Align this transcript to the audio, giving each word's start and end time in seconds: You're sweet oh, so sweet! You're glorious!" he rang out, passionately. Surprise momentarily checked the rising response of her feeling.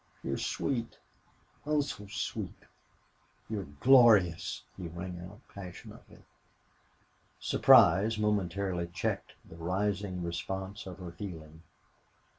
You're 0.23 0.39
sweet 0.39 0.97
oh, 1.63 1.81
so 1.81 2.07
sweet! 2.07 2.65
You're 3.47 3.67
glorious!" 3.81 4.63
he 4.75 4.87
rang 4.87 5.19
out, 5.19 5.41
passionately. 5.53 6.23
Surprise 7.39 8.17
momentarily 8.17 8.87
checked 8.87 9.33
the 9.47 9.57
rising 9.57 10.23
response 10.23 10.87
of 10.87 10.97
her 10.97 11.11
feeling. 11.11 11.61